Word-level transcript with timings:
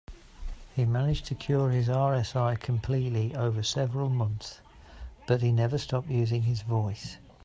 He 0.75 0.83
managed 0.83 1.25
to 1.27 1.35
cure 1.35 1.69
his 1.69 1.87
RSI 1.87 2.59
completely 2.59 3.35
over 3.35 3.61
several 3.61 4.09
months, 4.09 4.59
but 5.27 5.43
he 5.43 5.51
never 5.51 5.77
stopped 5.77 6.09
using 6.09 6.41
his 6.41 6.63
voice. 6.63 7.17